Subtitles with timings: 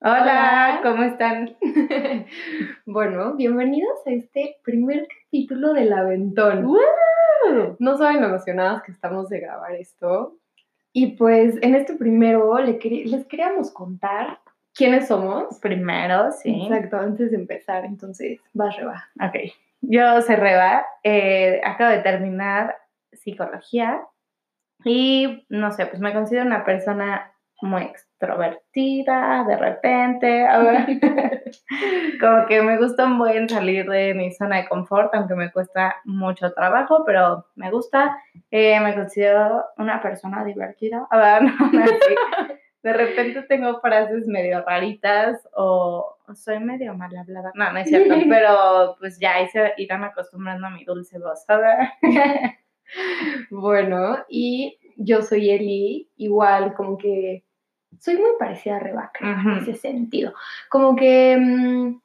[0.00, 1.56] Hola, ¿cómo están?
[2.86, 6.72] bueno, bienvenidos a este primer capítulo del Aventón.
[7.80, 10.36] No saben lo emocionadas que estamos de grabar esto.
[10.92, 12.78] Y pues en este primero les
[13.26, 14.38] queríamos contar
[14.72, 15.58] quiénes somos.
[15.58, 16.62] Primero, sí.
[16.62, 17.84] Exacto, antes de empezar.
[17.84, 19.08] Entonces, vas, Reba.
[19.20, 19.52] Ok.
[19.80, 20.86] Yo soy Reba.
[21.02, 22.76] Eh, acabo de terminar
[23.10, 24.00] psicología.
[24.84, 30.46] Y no sé, pues me considero una persona muy extrovertida, de repente,
[32.20, 35.96] como que me gusta un buen salir de mi zona de confort, aunque me cuesta
[36.04, 38.16] mucho trabajo, pero me gusta,
[38.50, 41.70] eh, me considero una persona divertida, a ver, no,
[42.82, 48.14] de repente tengo frases medio raritas o soy medio mal hablada, no, no es cierto,
[48.28, 51.88] pero pues ya ahí se irán acostumbrando a mi dulce voz, ver.
[53.50, 57.44] bueno, y yo soy Eli, igual como que
[57.98, 60.34] soy muy parecida a Rebaca en ese sentido.
[60.68, 62.00] Como que mm,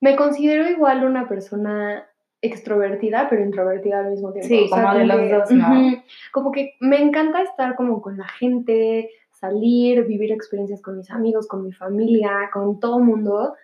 [0.00, 2.06] me considero igual una persona
[2.40, 4.48] extrovertida, pero introvertida al mismo tiempo.
[4.48, 6.02] Sí, como de los dos, ¿no?
[6.32, 11.46] como que me encanta estar como con la gente, salir, vivir experiencias con mis amigos,
[11.46, 13.54] con mi familia, con todo el mundo,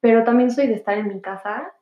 [0.00, 1.72] pero también soy de estar en mi casa,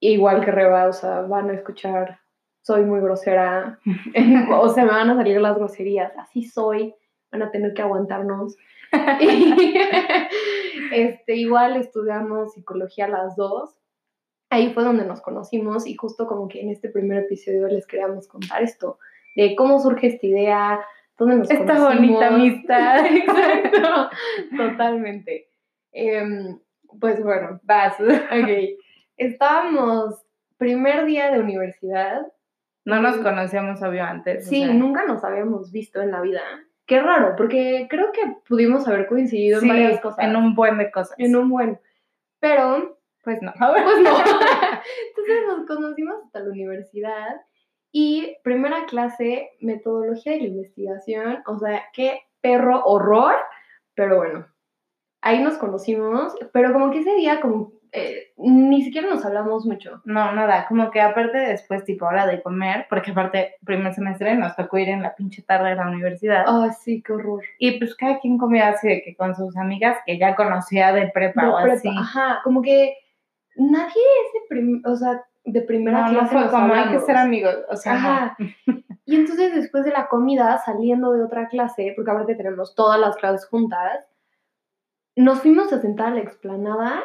[0.00, 2.18] igual que Reba, o sea, van a escuchar,
[2.62, 3.78] soy muy grosera,
[4.52, 6.94] o sea, me van a salir las groserías, así soy,
[7.32, 8.56] van a tener que aguantarnos.
[10.92, 13.74] este, igual estudiamos psicología las dos.
[14.50, 18.28] Ahí fue donde nos conocimos y justo como que en este primer episodio les queríamos
[18.28, 18.98] contar esto,
[19.34, 20.84] de cómo surge esta idea,
[21.18, 23.06] dónde nos Esta bonita amistad.
[23.10, 24.10] Exacto,
[24.54, 25.48] totalmente.
[25.90, 26.58] Em,
[27.00, 27.98] pues bueno, vas.
[27.98, 28.78] Ok.
[29.16, 30.22] Estábamos
[30.58, 32.26] primer día de universidad.
[32.84, 34.46] No nos conocíamos, obvio, antes.
[34.46, 36.42] Sí, nunca nos habíamos visto en la vida.
[36.86, 40.24] Qué raro, porque creo que pudimos haber coincidido en varias cosas.
[40.24, 41.14] En un buen de cosas.
[41.18, 41.80] En un buen.
[42.40, 43.52] Pero, pues no.
[43.56, 44.10] Pues no.
[45.08, 47.40] Entonces nos conocimos hasta la universidad
[47.92, 51.42] y primera clase, metodología de la investigación.
[51.46, 53.36] O sea, qué perro horror.
[53.94, 54.46] Pero bueno,
[55.20, 56.34] ahí nos conocimos.
[56.52, 60.00] Pero como que ese día, como eh, ni siquiera nos hablamos mucho.
[60.06, 64.56] No, nada, como que aparte después, tipo, hora de comer, porque aparte, primer semestre nos
[64.56, 66.44] tocó ir en la pinche tarde de la universidad.
[66.46, 67.42] Ah, sí, qué horror.
[67.58, 71.08] Y pues cada quien comía así de que con sus amigas que ya conocía de
[71.08, 71.88] prepa o así.
[71.88, 72.96] Ajá, como que
[73.56, 76.34] nadie es de, o sea, de primera clase.
[76.34, 77.94] No como hay que ser amigos, o sea.
[77.94, 78.36] Ajá.
[79.04, 83.16] Y entonces después de la comida, saliendo de otra clase, porque aparte tenemos todas las
[83.16, 84.06] clases juntas,
[85.16, 87.02] nos fuimos a sentar a la explanada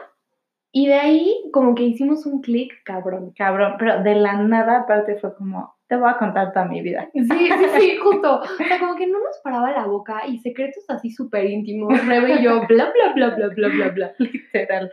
[0.72, 3.34] y de ahí como que hicimos un clic cabrón.
[3.38, 7.10] Cabrón, pero de la nada aparte fue como, te voy a contar toda mi vida.
[7.14, 8.42] Sí, sí, sí, justo.
[8.42, 12.36] O sea, como que no nos paraba la boca y secretos así súper íntimos, Rebe
[12.36, 14.14] y yo, bla, bla, bla, bla, bla, bla, bla.
[14.20, 14.92] Literal.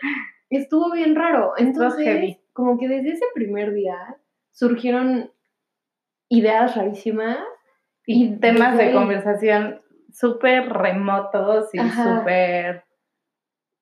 [0.51, 1.55] Estuvo bien raro.
[1.57, 3.97] Entonces, como que desde ese primer día
[4.53, 5.31] surgieron
[6.29, 7.39] ideas rarísimas.
[8.07, 9.81] Y, temas de conversación
[10.13, 12.84] súper remotos y súper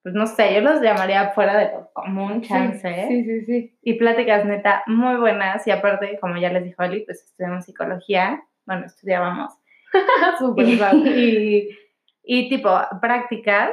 [0.02, 3.06] pues no sé, yo los llamaría fuera de lo común, chance.
[3.08, 5.64] Sí, sí, sí, Y pláticas neta muy buenas.
[5.66, 8.42] Y aparte, como ya les dijo Ali, pues estudiamos psicología.
[8.66, 9.52] Bueno, estudiábamos.
[10.38, 11.68] Súper y,
[12.24, 12.70] y tipo,
[13.00, 13.70] prácticas.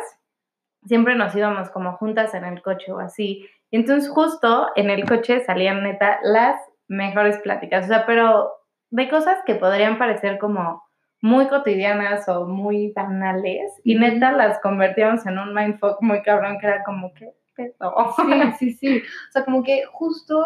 [0.86, 3.50] Siempre nos íbamos como juntas en el coche o así.
[3.72, 7.86] Y entonces justo en el coche salían neta las mejores pláticas.
[7.86, 8.52] O sea, pero
[8.92, 10.84] de cosas que podrían parecer como
[11.22, 16.68] muy cotidianas o muy banales y neta las convertíamos en un mindfuck muy cabrón que
[16.68, 17.74] era como que Sí,
[18.60, 18.98] sí, sí.
[18.98, 20.44] O sea, como que justo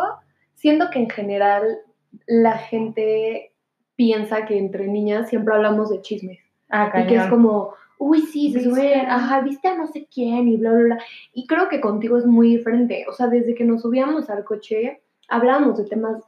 [0.56, 1.80] siento que en general
[2.28, 3.54] la gente
[3.96, 6.40] piensa que entre niñas siempre hablamos de chismes.
[6.70, 10.48] Ah, y que es como, uy, sí, se sube, ajá, viste a no sé quién
[10.48, 11.04] y bla, bla, bla.
[11.34, 13.06] Y creo que contigo es muy diferente.
[13.08, 16.24] O sea, desde que nos subíamos al coche, hablamos de temas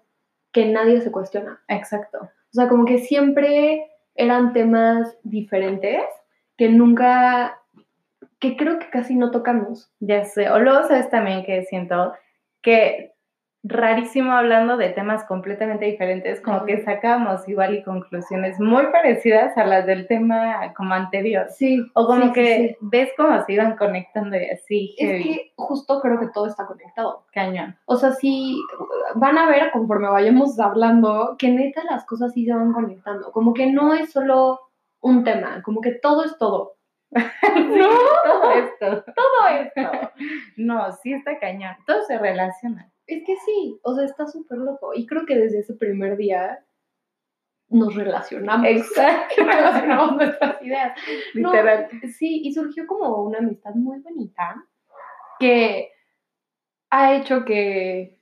[0.52, 1.62] que nadie se cuestiona.
[1.68, 2.20] Exacto.
[2.22, 6.04] O sea, como que siempre eran temas diferentes
[6.58, 7.60] que nunca,
[8.40, 9.92] que creo que casi no tocamos.
[10.00, 12.14] Ya sé, o luego sabes también que siento
[12.62, 13.15] que
[13.68, 19.66] rarísimo hablando de temas completamente diferentes, como que sacamos igual y conclusiones muy parecidas a
[19.66, 21.48] las del tema como anterior.
[21.50, 21.84] Sí.
[21.96, 24.96] O como que ves cómo se iban conectando y así.
[25.00, 27.26] Es que justo creo que todo está conectado.
[27.34, 27.76] Cañón.
[27.86, 28.62] O sea, sí,
[29.16, 33.32] van a ver conforme vayamos hablando que neta las cosas sí se van conectando.
[33.32, 34.60] Como que no es solo
[35.02, 36.76] un tema, como que todo es todo.
[37.12, 37.90] no,
[38.24, 39.04] todo esto.
[39.16, 40.12] Todo esto.
[40.58, 41.76] no, sí está cañón.
[41.88, 42.92] Todo se relaciona.
[43.08, 44.94] Es que sí, o sea, está súper loco.
[44.94, 46.66] Y creo que desde ese primer día
[47.70, 48.68] nos relacionamos.
[48.68, 49.36] Exacto.
[49.46, 50.98] relacionamos nuestras ideas.
[51.34, 51.90] No, Literal.
[52.18, 54.66] sí, y surgió como una amistad muy bonita
[55.40, 55.92] que
[56.90, 58.20] ha hecho que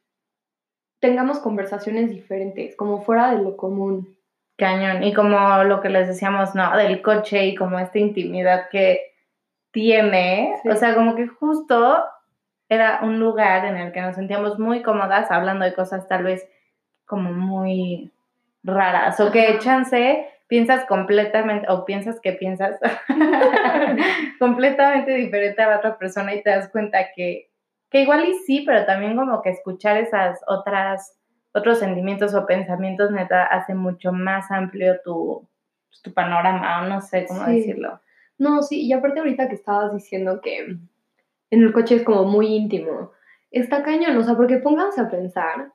[0.99, 4.17] tengamos conversaciones diferentes, como fuera de lo común.
[4.57, 5.03] Cañón.
[5.03, 6.75] Y como lo que les decíamos, ¿no?
[6.77, 9.13] Del coche y como esta intimidad que
[9.71, 10.55] tiene.
[10.61, 10.69] Sí.
[10.69, 12.03] O sea, como que justo
[12.73, 16.47] era un lugar en el que nos sentíamos muy cómodas hablando de cosas tal vez
[17.05, 18.11] como muy
[18.63, 19.19] raras.
[19.19, 22.79] O que chance piensas completamente, o piensas que piensas
[24.39, 27.49] completamente diferente a la otra persona y te das cuenta que,
[27.89, 31.17] que igual y sí, pero también como que escuchar esas otras,
[31.53, 35.47] otros sentimientos o pensamientos neta hace mucho más amplio tu,
[35.89, 37.57] pues, tu panorama, o no sé cómo Sí.
[37.57, 37.99] decirlo.
[38.37, 40.77] No, sí, y aparte ahorita que estabas diciendo que
[41.53, 43.11] en el coche es como muy íntimo,
[43.51, 45.71] está cañón, o sea, porque pónganse a pensar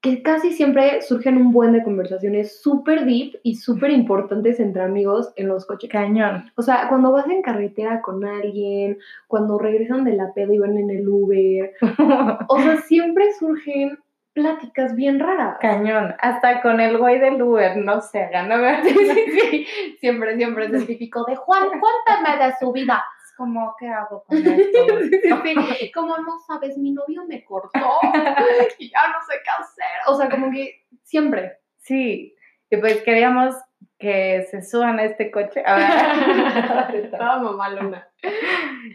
[0.00, 5.32] que casi siempre surgen un buen de conversaciones súper deep y súper importantes entre amigos
[5.36, 5.90] en los coches.
[5.90, 6.50] Cañón.
[6.56, 8.98] O sea, cuando vas en carretera con alguien,
[9.28, 11.72] cuando regresan de la peda y van en el Uber,
[12.48, 13.98] o sea, siempre surgen
[14.34, 15.56] pláticas bien raras.
[15.60, 16.14] Cañón.
[16.18, 18.00] Hasta con el güey del Uber, no ¿no?
[18.82, 19.66] Sí, sí, sí.
[20.00, 23.02] Siempre, siempre es el típico de Juan, cuéntame de su vida.
[23.36, 24.86] Como, ¿qué hago con esto?
[25.94, 27.98] Como no sabes, mi novio me cortó
[28.78, 30.00] y ya no sé qué hacer.
[30.06, 31.58] O sea, como que siempre.
[31.78, 32.34] Sí,
[32.70, 33.54] y pues queríamos
[33.98, 35.62] que se suban a este coche.
[35.64, 37.04] A ver.
[37.04, 38.08] Estaba mamalona.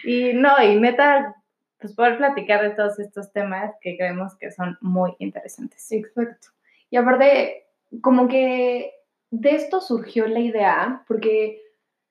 [0.04, 1.36] y no, y neta,
[1.80, 5.92] pues poder platicar de todos estos temas que creemos que son muy interesantes.
[5.92, 6.50] Exacto.
[6.90, 7.68] Y aparte,
[8.02, 8.94] como que
[9.32, 11.62] de esto surgió la idea, porque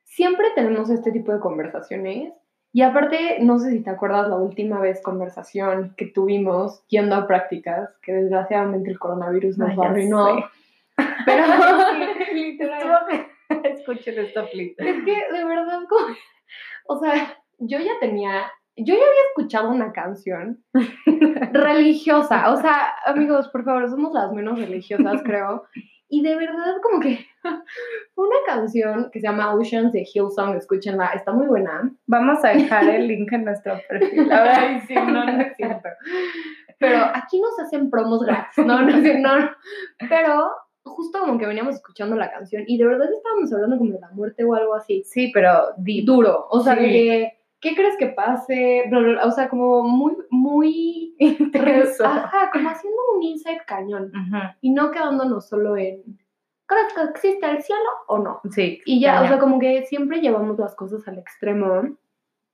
[0.09, 2.33] siempre tenemos este tipo de conversaciones.
[2.73, 7.27] Y aparte, no sé si te acuerdas la última vez conversación que tuvimos yendo a
[7.27, 10.27] prácticas, que desgraciadamente el coronavirus nos arruinó.
[10.37, 10.45] sé.
[11.27, 11.45] Pero
[12.35, 14.75] Estuvo- Escuchen esto, please.
[14.79, 16.15] Es que de verdad, como-
[16.89, 20.63] o sea, yo ya tenía, yo ya había escuchado una canción
[21.53, 22.51] religiosa.
[22.53, 25.65] O sea, amigos, por favor, somos las menos religiosas, creo.
[26.11, 27.19] Y de verdad, como que
[28.17, 31.91] una canción que se llama Oceans de Hillsong, escúchenla, está muy buena.
[32.07, 34.31] Vamos a dejar el link en nuestro perfil.
[34.33, 34.53] A ver.
[34.59, 35.89] Ay, sí, no, no es cierto.
[36.79, 39.51] Pero aquí no se hacen promos gratis, no, no, es- no, no.
[40.09, 40.51] Pero
[40.85, 44.09] justo como que veníamos escuchando la canción y de verdad estábamos hablando como de la
[44.13, 45.03] muerte o algo así.
[45.05, 46.05] Sí, pero deep.
[46.07, 46.47] duro.
[46.51, 46.81] O sea, Sí.
[46.85, 48.85] que, ¿qué crees que pase?
[48.89, 51.15] Bla, bla, bla, O sea, como muy, muy.
[51.19, 52.05] Intenso.
[52.05, 54.13] Ajá, como haciendo un insight cañón.
[54.15, 56.19] Ujú, Y no quedándonos solo en.
[56.67, 58.41] ¿Crees que existe el cielo o no?
[58.51, 58.81] Sí.
[58.85, 61.97] Y ya, o sea, como que siempre llevamos las cosas al extremo.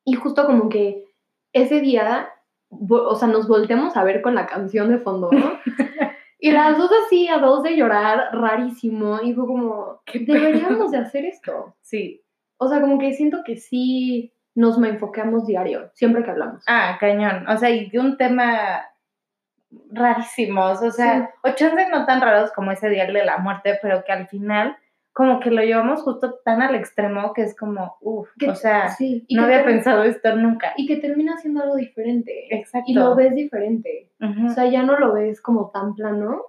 [0.05, 1.05] Y justo como que
[1.53, 2.29] ese día,
[2.69, 5.31] o sea, nos volteamos a ver con la canción de fondo.
[5.33, 5.59] ¿no?
[6.45, 9.19] Y las dos así, a dos de llorar, rarísimo.
[9.23, 11.75] Y fue como, Qué deberíamos de hacer esto.
[11.81, 12.23] Sí.
[12.59, 16.65] O sea, como que siento que sí nos me enfoqueamos diario, siempre que hablamos.
[16.67, 17.49] Ah, cañón.
[17.49, 18.85] O sea, y de un tema
[19.91, 20.83] rarísimos.
[20.83, 24.12] O sea, o chance no tan raros como ese día de la muerte, pero que
[24.12, 24.77] al final
[25.12, 29.25] como que lo llevamos justo tan al extremo que es como, uff, o sea, sí,
[29.31, 30.73] no había pensado esto nunca.
[30.77, 32.49] Y que termina siendo algo diferente.
[32.51, 32.91] Exacto.
[32.91, 34.11] Y lo ves diferente.
[34.45, 36.47] O sea, ya no lo ves como tan plano.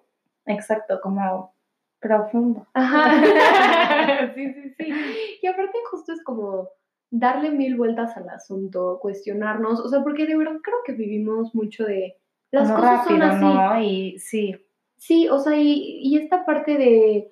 [0.47, 1.53] Exacto, como
[1.99, 2.65] profundo.
[2.73, 3.11] Ajá.
[4.35, 4.93] sí, sí, sí.
[5.43, 6.69] Y aparte justo es como
[7.19, 9.79] darle mil vueltas al asunto, cuestionarnos.
[9.79, 12.17] O sea, porque de verdad creo que vivimos mucho de
[12.51, 13.45] las Como cosas son así.
[13.45, 13.81] ¿no?
[13.81, 14.55] Y sí,
[14.97, 17.31] Sí, o sea, y, y esta parte de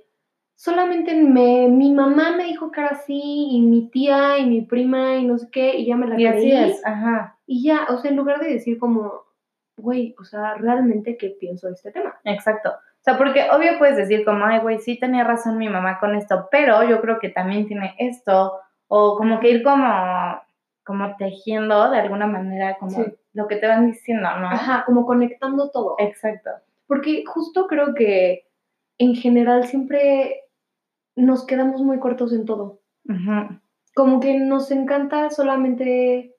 [0.55, 5.15] solamente me, mi mamá me dijo que era así, y mi tía y mi prima
[5.15, 6.51] y no sé qué, y ya me la y así creí.
[6.51, 9.23] es, ajá, Y ya, o sea, en lugar de decir como,
[9.77, 12.19] güey, o sea, realmente qué pienso de este tema.
[12.25, 12.69] exacto.
[12.69, 16.15] O sea, porque obvio puedes decir como, ay, güey, sí tenía razón mi mamá con
[16.15, 18.53] esto, pero yo creo que también tiene esto,
[18.87, 19.85] o como que ir como,
[20.83, 23.03] como tejiendo de alguna manera como Sí.
[23.33, 24.47] lo que te van diciendo, ¿no?
[24.47, 25.95] Ajá, como conectando todo.
[25.99, 26.49] Exacto.
[26.87, 28.47] Porque justo creo que
[28.97, 30.41] en general siempre
[31.15, 32.79] nos quedamos muy cortos en todo.
[33.95, 36.35] Como que nos encanta solamente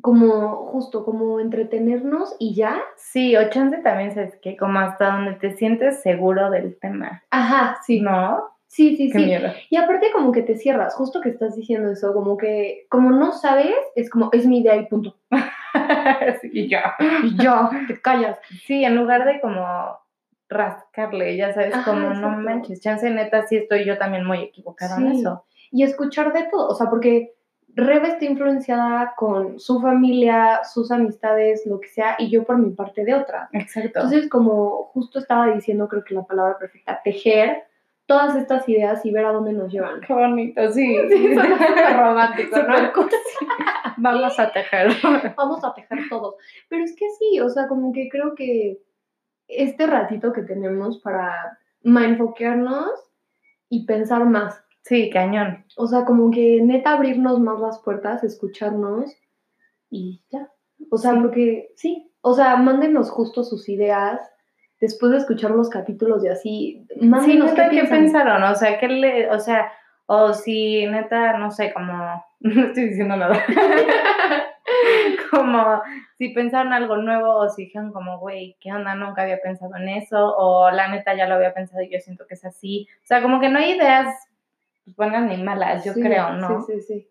[0.00, 2.80] como justo como entretenernos y ya.
[2.96, 7.78] Sí, o chance también sabes que como hasta donde te sientes seguro del tema, Ajá,
[7.84, 8.00] sí.
[8.00, 8.42] ¿no?
[8.72, 9.66] Sí, sí, Qué sí.
[9.68, 13.32] Y aparte como que te cierras, justo que estás diciendo eso, como que como no
[13.32, 15.14] sabes, es como es mi idea y punto.
[16.40, 16.94] sí, y ya.
[17.22, 18.38] Y ya, te callas.
[18.64, 19.98] Sí, en lugar de como
[20.48, 22.40] rascarle, ya sabes, Ajá, como no exacto.
[22.40, 25.44] manches, chance neta, sí estoy yo también muy equivocada en eso.
[25.70, 27.34] Y escuchar de todo, o sea, porque
[27.74, 32.70] Rebe está influenciada con su familia, sus amistades, lo que sea, y yo por mi
[32.70, 33.50] parte de otra.
[33.52, 34.00] Exacto.
[34.00, 37.64] Entonces, como justo estaba diciendo, creo que la palabra perfecta, tejer,
[38.12, 40.02] todas estas ideas y ver a dónde nos llevan.
[40.02, 40.98] Qué bonito, sí.
[41.08, 41.34] Sí,
[41.96, 42.74] romántico, ¿no?
[43.96, 44.92] Vamos a tejer.
[45.34, 46.34] Vamos a tejer todos.
[46.68, 48.82] Pero es que sí, o sea, como que creo que
[49.48, 52.90] este ratito que tenemos para enfocarnos
[53.70, 54.62] y pensar más.
[54.82, 55.64] Sí, cañón.
[55.78, 59.10] O sea, como que neta abrirnos más las puertas, escucharnos
[59.88, 60.50] y ya.
[60.90, 61.18] O sea, Sí.
[61.22, 64.20] porque sí, o sea, mándenos justo sus ideas
[64.82, 66.86] después de escuchar los capítulos y así.
[66.90, 67.98] Sí, Mándenos neta, qué ¿qué piensan.
[68.00, 68.42] pensaron?
[68.42, 69.72] O sea, ¿qué le, o sea,
[70.06, 73.38] o si neta, no sé, como, no estoy diciendo nada.
[75.30, 75.80] como
[76.18, 78.94] si pensaron algo nuevo o si dijeron como, güey, ¿qué onda?
[78.94, 82.26] Nunca había pensado en eso, o la neta ya lo había pensado y yo siento
[82.26, 82.86] que es así.
[83.02, 84.08] O sea, como que no hay ideas
[84.84, 86.62] pues, buenas ni malas, yo Sí, creo, ¿no?
[86.62, 87.08] Sí, sí, sí.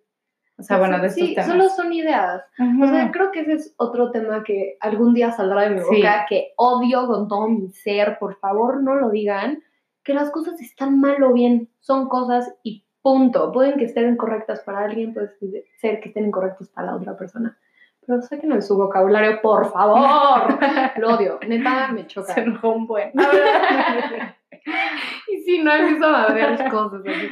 [0.61, 1.49] O sea, bueno, de estos Sí, temas.
[1.49, 2.43] solo son ideas.
[2.57, 2.83] Ujú.
[2.83, 5.97] O sea, creo que ese es otro tema que algún día saldrá de mi Sí.
[5.97, 8.17] boca, que odio con todo mi ser.
[8.19, 9.61] Por favor, no lo digan.
[10.03, 11.69] Que las cosas están mal o bien.
[11.79, 13.51] Son cosas y punto.
[13.51, 15.31] Pueden que estén incorrectas para alguien, puede
[15.77, 17.57] ser que estén incorrectas para la otra persona.
[18.05, 20.57] Pero sáquenlo de su vocabulario, por favor.
[20.97, 21.39] lo odio.
[21.47, 22.33] Neta, me choca.
[22.33, 23.11] Se enojó un buen.
[25.31, 27.29] y sí, no empiezo a ver cosas así.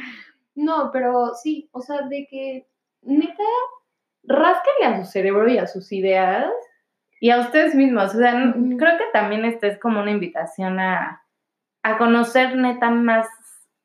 [0.54, 2.66] No, pero sí, o sea, de que
[3.02, 3.42] neta,
[4.24, 6.46] rásquenle a su cerebro y a sus ideas.
[7.22, 11.22] Y a ustedes mismos, o sea, creo que también esta es como una invitación a,
[11.82, 13.26] a conocer neta más,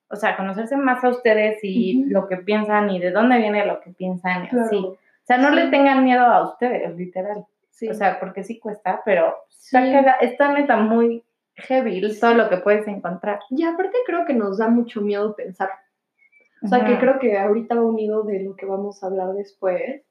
[0.09, 3.65] o sea, a conocerse más a ustedes y lo que piensan y de dónde viene
[3.65, 4.65] lo que piensan y Claro.
[4.67, 4.77] así.
[4.77, 5.55] O sea, no Sí.
[5.55, 7.45] le tengan miedo a ustedes, literal.
[7.71, 7.89] Sí.
[7.89, 9.95] O sea, porque sí cuesta, pero está, Sí.
[10.21, 11.21] está neta muy
[11.55, 13.39] heavy todo lo que puedes encontrar.
[13.49, 15.69] y aparte creo que nos da mucho miedo pensar.
[16.61, 20.01] O sea, que creo que ahorita va unido de lo que vamos a hablar después.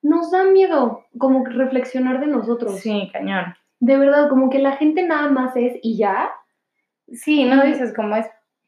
[0.00, 2.80] Nos da miedo como reflexionar de nosotros.
[2.80, 3.54] Sí, cañón.
[3.80, 6.30] De verdad, como que la gente nada más es y ya.
[7.08, 8.26] Sí, no dices como es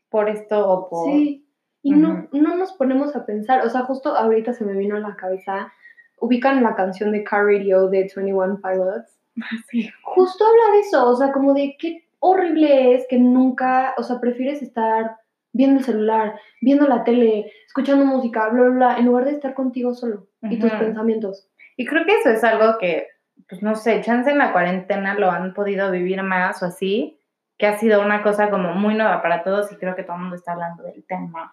[0.08, 1.12] por esto o por...
[1.12, 1.46] Sí.
[1.82, 3.64] Y no, no nos ponemos a pensar.
[3.64, 5.72] O sea, justo ahorita se me vino a la cabeza.
[6.18, 9.16] Ubican la canción de Car Radio de 21 Pilots.
[9.70, 9.88] Sí.
[10.02, 11.08] Justo habla de eso.
[11.08, 13.94] O sea, como de qué horrible es que nunca.
[13.96, 15.16] O sea, prefieres estar
[15.52, 19.54] viendo el celular, viendo la tele, escuchando música, bla, bla, bla, en lugar de estar
[19.54, 21.48] contigo solo y tus pensamientos.
[21.76, 23.08] Y creo que eso es algo que,
[23.48, 27.18] pues no sé, chance en la cuarentena lo han podido vivir más o así,
[27.58, 30.22] que ha sido una cosa como muy nueva para todos y creo que todo el
[30.22, 31.52] mundo está hablando del tema.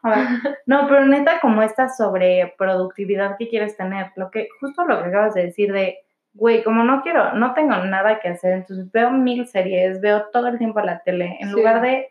[0.65, 5.33] No, pero neta como esta sobreproductividad que quieres tener, lo que, justo lo que acabas
[5.33, 5.99] de decir de,
[6.33, 10.47] güey, como no quiero, no tengo nada que hacer, entonces veo mil series, veo todo
[10.47, 11.55] el tiempo la tele, en Sí.
[11.55, 12.09] lugar de,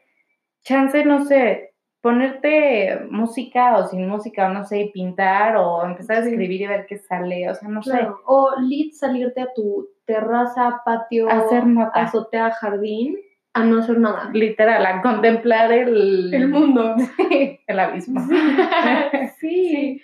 [0.63, 1.73] chance, no sé,
[2.07, 6.29] ponerte música o sin música, o no sé, pintar o empezar a Sí.
[6.31, 7.99] escribir y ver qué sale, o sea, no sé.
[8.27, 12.01] O lit salirte a tu terraza, patio, Hacer nota.
[12.03, 13.17] azotea, jardín,
[13.55, 14.31] a no hacer nada.
[14.33, 16.95] Literal, a contemplar el, El mundo.
[17.67, 18.21] el abismo.
[19.41, 20.01] sí.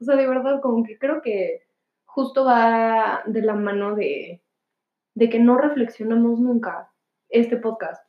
[0.00, 1.60] O sea, de verdad, como que creo que
[2.04, 4.42] justo va de la mano de,
[5.14, 6.90] de que no reflexionamos nunca
[7.28, 8.04] este podcast,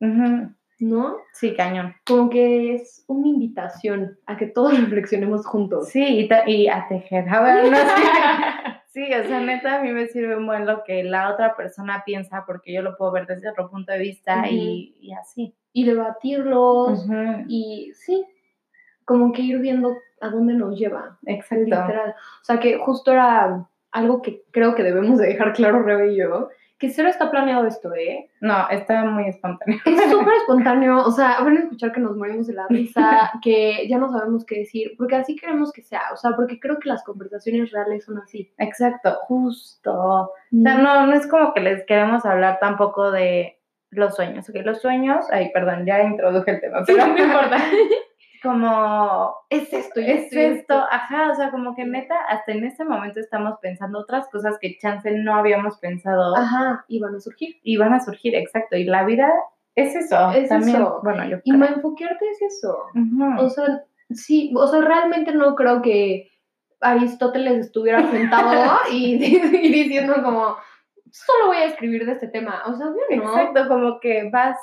[0.00, 0.52] Ujú.
[0.82, 1.16] ¿No?
[1.32, 1.94] Sí, cañón.
[2.06, 5.88] Como que es una invitación a que todos reflexionemos juntos.
[5.88, 7.28] Sí, y, y a tejer.
[7.28, 7.78] A ver, no.
[8.92, 12.44] Sí, o sea, neta, a mí me sirve buen lo que la otra persona piensa,
[12.46, 15.54] porque yo lo puedo ver desde otro punto de vista y, y así.
[15.72, 17.06] Y debatirlos.
[17.48, 18.26] Y sí,
[19.06, 21.18] como que ir viendo a dónde nos lleva.
[21.24, 21.64] Exacto.
[21.64, 22.10] Literal.
[22.42, 26.16] O sea, que justo era algo que creo que debemos de dejar claro, Rebe y
[26.16, 26.50] yo,
[26.82, 28.28] que cero está planeado esto, ¿eh?
[28.40, 29.78] No, está muy espontáneo.
[29.84, 33.86] Es súper espontáneo, o sea, van a escuchar que nos morimos de la risa, que
[33.88, 36.88] ya no sabemos qué decir, porque así queremos que sea, o sea, porque creo que
[36.88, 38.52] las conversaciones reales son así.
[38.58, 39.92] Exacto, justo.
[39.92, 43.60] O sea, no, no es como que les queremos hablar tampoco de
[43.90, 44.48] los sueños.
[44.48, 47.58] Ok, los sueños, ay, perdón, ya introduje el tema, pero no importa.
[48.42, 52.52] como Es esto, y es esto, y esto, ajá, o sea, como que neta, hasta
[52.52, 57.14] en este momento estamos pensando otras cosas que chance no habíamos pensado Ajá, y van
[57.14, 57.56] a surgir.
[57.62, 58.76] y van a surgir, exacto.
[58.76, 59.32] Y la vida
[59.74, 60.76] es eso, Es también.
[60.76, 61.00] eso.
[61.02, 61.74] Bueno, yo Y creo.
[61.76, 62.76] enfoquearte es eso.
[63.38, 66.28] O sea, sí, o sea, realmente no creo que
[66.80, 70.56] Aristóteles estuviera sentado y, y diciendo como,
[71.10, 72.62] solo voy a escribir de este tema.
[72.66, 73.22] O sea, obvio no.
[73.22, 74.56] Exacto, como que vas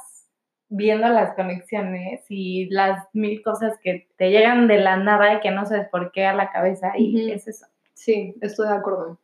[0.69, 5.51] viendo las conexiones y las mil cosas que te llegan de la nada y que
[5.51, 7.65] no sabes por qué a la cabeza y es eso.
[7.93, 9.19] Sí, estoy de acuerdo.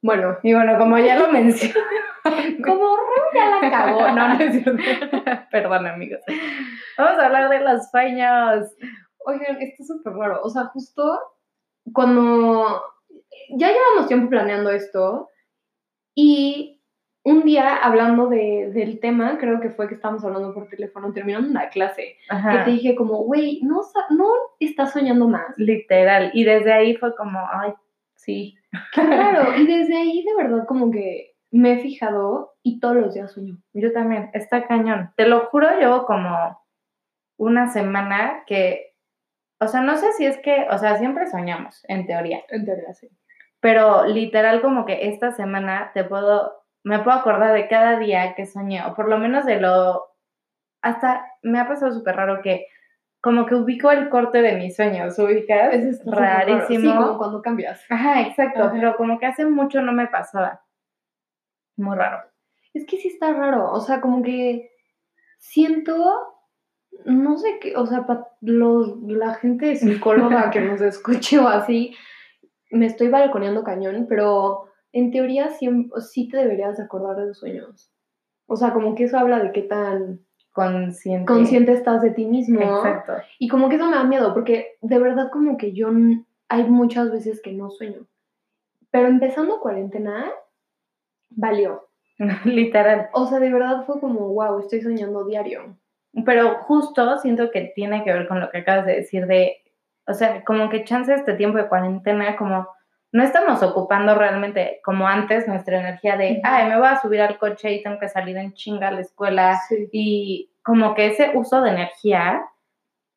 [0.00, 1.74] Bueno, Y bueno, como ya lo mencioné,
[2.64, 2.96] como
[3.34, 4.82] ya la cagó, no, no es cierto.
[5.50, 6.20] perdón amigos,
[6.96, 8.72] vamos a hablar de los sueños.
[9.24, 10.40] Oigan, esto es súper raro.
[10.42, 11.20] O sea, justo
[11.92, 12.82] cuando
[13.56, 15.28] ya llevamos tiempo planeando esto
[16.14, 16.75] y
[17.26, 21.50] un día hablando de, del tema, creo que fue que estábamos hablando por teléfono, terminando
[21.50, 22.64] una clase, que Ajá.
[22.64, 23.80] te dije como, güey, no,
[24.10, 24.28] no
[24.60, 25.58] estás soñando más.
[25.58, 26.30] Literal.
[26.34, 27.74] Y desde ahí fue como, ay,
[28.14, 28.54] sí.
[28.92, 33.32] Claro, y desde ahí de verdad como que me he fijado y todos los días
[33.32, 33.58] sueño.
[33.72, 35.12] Yo también, está cañón.
[35.16, 36.60] Te lo juro, llevo como
[37.38, 38.94] una semana que,
[39.58, 42.94] o sea, no sé si es que, o sea, siempre soñamos, en teoría, En teoría,
[42.94, 43.08] sí.
[43.58, 46.52] pero literal como que esta semana te puedo,
[46.86, 50.04] me puedo acordar de cada día que soñé, o por lo menos de lo,
[50.82, 52.68] hasta me ha pasado súper raro que
[53.20, 56.46] como que ubico el corte de mis sueños, ubicas, Eso raro.
[56.48, 56.92] rarísimo.
[56.92, 57.84] Sí, como cuando cambias.
[57.90, 58.70] Ajá, exacto, Ajá.
[58.72, 60.62] pero como que hace mucho no me pasaba.
[61.76, 62.22] Muy raro.
[62.72, 64.70] Es que sí está raro, o sea, como que
[65.38, 65.96] siento,
[67.04, 71.96] no sé qué, o sea, para los, la gente psicóloga que nos escuche o así,
[72.70, 75.68] me estoy balconeando cañón, pero en teoría sí,
[76.10, 77.92] sí te deberías de acordar de los sueños.
[78.46, 80.20] O sea, como que eso habla de qué tan
[80.52, 81.26] Consciente.
[81.26, 82.60] consciente estás de ti mismo.
[82.60, 83.12] Exacto.
[83.38, 85.90] Y como que eso me da miedo, porque de verdad como que yo
[86.48, 88.06] hay muchas veces que no sueño.
[88.90, 90.30] Pero empezando cuarentena,
[91.28, 91.88] valió.
[92.44, 93.10] Literal.
[93.12, 95.76] O sea, de verdad fue como, wow, estoy soñando diario.
[96.24, 99.58] Pero justo siento que tiene que ver con lo que acabas de decir de,
[100.06, 102.66] o sea, como que chance este tiempo de cuarentena, como
[103.12, 107.38] no estamos ocupando realmente como antes nuestra energía de, ay, me voy a subir al
[107.38, 109.58] coche y tengo que salir en chinga a la escuela.
[109.68, 109.88] Sí.
[109.92, 112.44] Y como que ese uso de energía,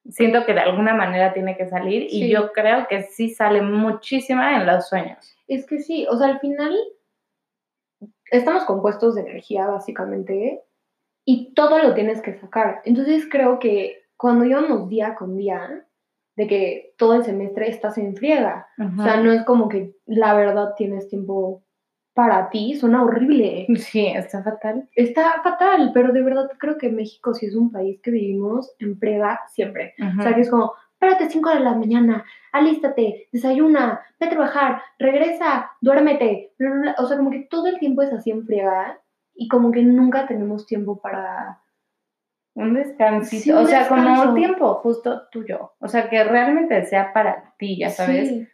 [0.09, 2.29] siento que de alguna manera tiene que salir y Sí.
[2.29, 5.35] yo creo que sí sale muchísima en los sueños.
[5.47, 6.73] Es que sí, o sea, al final
[8.31, 10.61] estamos compuestos de energía, básicamente,
[11.25, 12.81] y todo lo tienes que sacar.
[12.85, 15.85] Entonces creo que cuando íbamos día con día,
[16.39, 18.65] de que todo el semestre estás en friega.
[18.97, 21.65] O sea, no es como que la verdad tienes tiempo
[22.13, 23.67] para ti, suena horrible.
[23.75, 24.87] Sí, está fatal.
[24.95, 28.97] Está fatal, pero de verdad creo que México sí es un país que vivimos en
[28.97, 29.95] frega siempre.
[30.17, 32.23] O sea, que es como, espérate 5 de la mañana,
[32.53, 36.53] alístate, desayuna, ve a trabajar, regresa, duérmete.
[36.57, 36.95] bla, bla, bla.
[36.99, 38.97] O sea, como que todo el tiempo es así en friega
[39.35, 41.58] y como que nunca tenemos tiempo para...
[42.55, 44.29] Un descansito, Sí, un o sea, como descanso.
[44.29, 48.29] un tiempo justo tuyo, o sea, que realmente sea para ti, ya sabes.
[48.29, 48.47] Sí.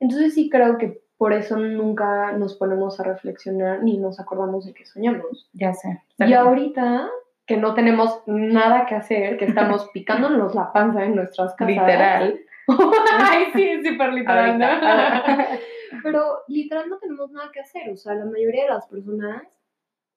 [0.00, 4.74] Entonces sí creo que por eso nunca nos ponemos a reflexionar ni nos acordamos de
[4.74, 5.48] que soñamos.
[5.52, 6.02] Ya sé.
[6.18, 7.08] Y ahorita
[7.46, 11.74] que no tenemos nada que hacer, que estamos picándonos la panza en nuestras casas.
[11.74, 12.40] literal.
[13.20, 14.58] Ay, sí, súper literal.
[14.58, 14.66] ¿no?
[16.02, 17.90] Pero literal no tenemos nada que hacer.
[17.90, 19.42] O sea, la mayoría de las personas,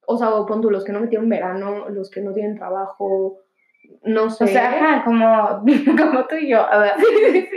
[0.07, 3.39] o sea, o pon tú, los que no metieron verano, los que no tienen trabajo,
[4.03, 4.43] no sé.
[4.43, 5.63] O sea, ajá, como,
[5.97, 6.93] como tú y yo, a ver,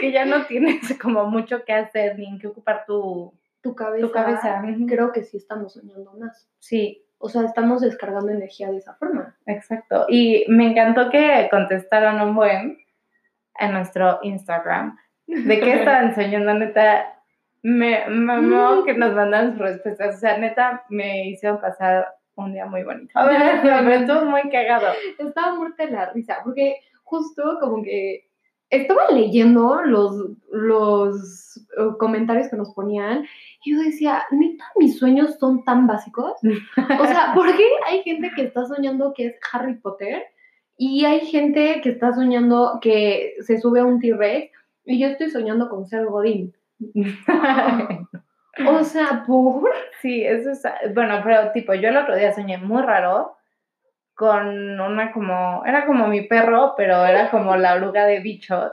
[0.01, 4.07] que ya no tienes como mucho que hacer ni en qué ocupar tu, tu cabeza,
[4.07, 4.63] tu cabeza.
[4.87, 6.49] Creo que sí estamos soñando más.
[6.59, 9.37] Sí, O sea, estamos descargando energía de esa forma.
[9.47, 10.07] exacto.
[10.09, 12.79] Y me encantó que contestaron un buen
[13.59, 14.97] en nuestro Instagram.
[15.27, 17.15] ¿De qué estaban soñando, neta?
[17.63, 20.17] Me mamó que nos mandaran sus respuestas.
[20.17, 22.07] O sea, neta, me hicieron pasar
[22.45, 23.11] un día muy bonito.
[23.15, 24.89] A ver, pero estuvo muy cagado.
[25.19, 28.29] Estaba muerta de la risa, porque justo como que
[28.71, 33.25] estaba leyendo los, los eh, comentarios que nos ponían
[33.65, 36.35] y yo decía, neta, mis sueños son tan básicos.
[36.43, 40.23] O sea, ¿por qué hay gente que está soñando que es Harry Potter
[40.77, 44.53] y hay gente que está soñando que se sube a un T-Rex
[44.85, 46.55] y yo estoy soñando con ser Godín?
[48.67, 49.71] O sea, ¿por?
[50.01, 50.63] Sí, eso es,
[50.95, 53.37] bueno, pero tipo, yo el otro día soñé muy raro
[54.15, 58.73] con una como, era como mi perro, pero era como la oruga de bichos,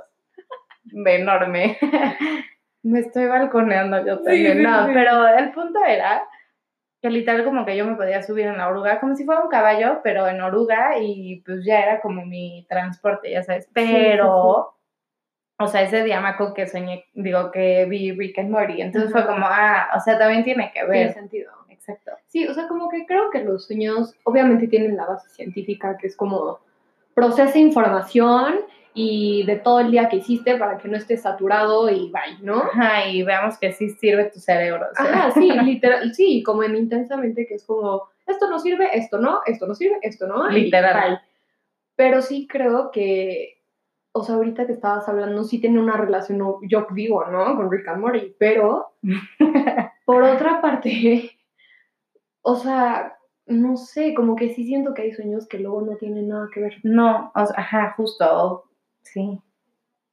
[0.91, 1.77] enorme.
[2.83, 4.91] Me estoy balconeando yo también, sí, no, sí.
[4.93, 6.23] pero el punto era
[7.01, 9.49] que literal como que yo me podía subir en la oruga, como si fuera un
[9.49, 14.71] caballo, pero en oruga y pues ya era como mi transporte, ya sabes, pero...
[15.57, 19.11] O sea, ese día me acuerdo que soñé, digo, que vi Rick and Morty, entonces
[19.11, 19.31] fue Ajá.
[19.33, 21.13] como, ah, o sea, también tiene que Tiene ver.
[21.13, 21.51] sentido.
[21.69, 22.11] Exacto.
[22.27, 26.07] Sí, o sea, como que creo que los sueños obviamente tienen la base científica, que
[26.07, 26.59] es como
[27.13, 28.55] procesa información
[28.93, 32.63] y de todo el día que hiciste para que no estés saturado y bye, ¿no?
[32.63, 34.87] Ajá, y veamos que sí sirve tu cerebro.
[34.91, 35.05] o sea.
[35.05, 39.41] Ajá, sí, literal, sí, como en intensamente, que es como, esto no sirve, esto no,
[39.45, 40.49] esto no sirve, esto no.
[40.49, 41.09] y Literal.
[41.11, 41.19] bye.
[41.95, 43.59] Pero sí creo que,
[44.17, 47.53] o sea, ahorita que estabas hablando, sí tiene una relación, yo digo, ¿no?
[47.57, 48.93] Con Rick and Morty, pero
[50.05, 51.31] por otra parte,
[52.41, 56.29] o sea, no sé, como que sí siento que hay sueños que luego no tienen
[56.29, 56.75] nada que ver.
[56.83, 58.63] No, o sea, ajá, justo,
[59.01, 59.41] sí.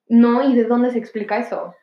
[0.09, 1.77] No, ¿y de dónde se explica eso?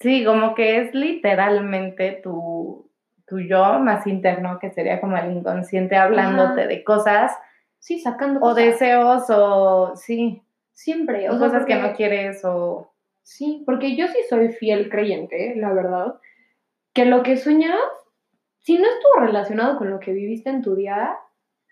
[0.00, 2.90] Sí, como que es literalmente tu,
[3.26, 6.68] tu yo más interno, que sería como el inconsciente hablándote Ajá.
[6.68, 7.32] de cosas
[7.78, 8.56] Sí, sacando o cosas.
[8.56, 11.28] deseos o sí, Siempre.
[11.28, 12.92] o O sea, cosas que no quieres o
[13.24, 16.14] Sí, porque yo sí soy fiel creyente, la verdad,
[16.92, 17.78] que lo que sueñas,
[18.58, 21.16] si no estuvo relacionado con lo que viviste en tu día,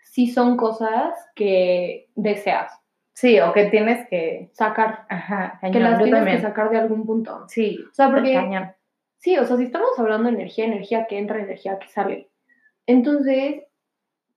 [0.00, 2.80] sí son cosas que deseas
[3.20, 6.36] sí, o que tienes que, sacar, ajá, que las tienes también.
[6.38, 7.44] que sacar de algún punto.
[7.48, 8.72] Sí, O sea, porque cañón.
[9.18, 12.30] Sí, o sea, si estamos hablando de energía, energía que entra, energía que sale.
[12.86, 13.64] Entonces,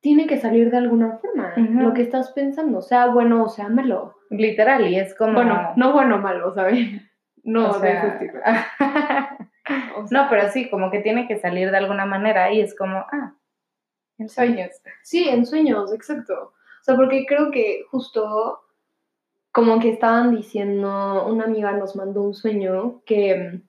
[0.03, 4.17] tiene que salir de alguna forma lo que estás pensando, sea bueno o sea malo.
[4.29, 5.33] Literal, y es como...
[5.33, 6.77] Bueno, no bueno o malo, ¿sabes?
[7.45, 8.37] No, o de sea, ese tipo.
[9.97, 12.75] O sea, no, pero sí, como que tiene que salir de alguna manera y es
[12.75, 13.33] como, ah,
[14.17, 14.71] en sueños.
[15.03, 16.33] Sí, en sueños, exacto.
[16.33, 18.61] O sea, porque creo que justo
[19.53, 23.67] como que estaban diciendo, una amiga nos mandó un sueño que mm,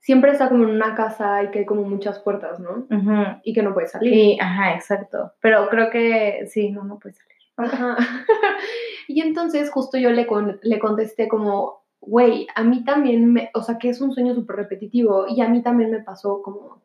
[0.00, 2.86] siempre está como en una casa y que hay como muchas puertas, ¿no?
[2.90, 3.40] Ujú.
[3.42, 4.12] Y que no puede salir.
[4.14, 5.32] Y, ajá, exacto.
[5.40, 7.36] Pero creo que sí, no, no puede salir.
[7.56, 7.96] Ajá.
[9.08, 13.62] y entonces justo yo le, con- le contesté como, güey, a mí también me, o
[13.62, 16.82] sea, que es un sueño súper repetitivo y a mí también me pasó como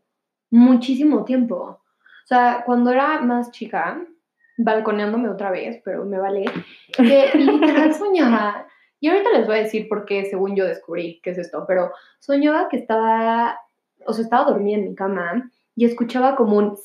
[0.49, 1.55] muchísimo tiempo.
[1.55, 4.01] O sea, cuando era más chica,
[4.57, 6.45] balconeándome otra vez, pero me vale,
[6.95, 8.67] que literal soñaba.
[9.03, 11.91] Y ahorita les voy a decir por qué, según yo descubrí qué es esto, pero
[12.19, 13.59] soñaba que estaba,
[14.05, 16.77] o sea, estaba dormida en mi cama y escuchaba como un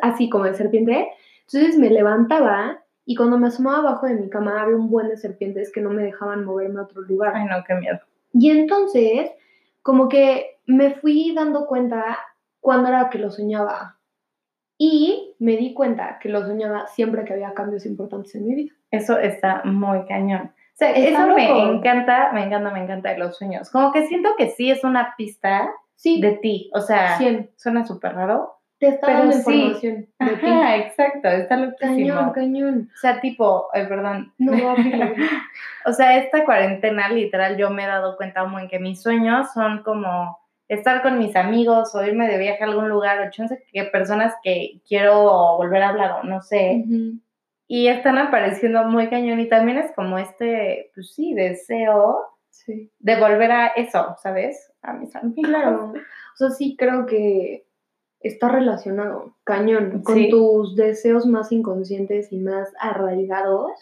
[0.00, 1.08] así como de serpiente.
[1.40, 5.16] Entonces me levantaba y cuando me asomaba abajo de mi cama había un buen de
[5.16, 7.32] serpientes que no me dejaban moverme a otro lugar.
[7.34, 7.98] Ay, no, qué miedo.
[8.32, 9.32] Y entonces,
[9.82, 12.16] como que me fui dando cuenta
[12.60, 13.98] cuándo era que lo soñaba.
[14.78, 18.72] Y me di cuenta que lo soñaba siempre que había cambios importantes en mi vida.
[18.92, 20.52] Eso está muy cañón.
[20.78, 23.68] Sea, eso me encanta, me encanta, me encanta de los sueños.
[23.70, 26.70] Como que siento que sí es una pista Sí, de ti.
[26.72, 27.50] O sea, 100.
[27.56, 28.54] suena súper raro.
[28.78, 29.38] Te está pero dando sí.
[29.38, 30.46] información de ti.
[30.46, 31.96] Ajá, exacto, está loquísimo.
[31.96, 32.90] Cañón, cañón.
[32.94, 34.32] O sea, tipo, eh, perdón.
[34.38, 34.52] No.
[35.84, 39.52] O sea, esta cuarentena, literal, yo me he dado cuenta muy en que mis sueños
[39.54, 40.38] son como
[40.68, 44.34] estar con mis amigos o irme de viaje a algún lugar o chance que personas
[44.42, 46.84] que quiero volver a hablar o no sé.
[46.86, 47.18] Ujú.
[47.68, 52.90] Y están apareciendo muy cañón y también es como este, pues sí, deseo Sí.
[52.98, 54.72] de volver a eso, ¿sabes?
[54.82, 55.48] A mis amigos.
[55.48, 55.92] Claro.
[56.34, 57.66] O sea, sí creo que
[58.20, 60.30] está relacionado, cañón, con Sí.
[60.30, 63.72] tus deseos más inconscientes y más arraigados